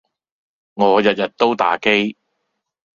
[0.73, 2.17] 我日日都打機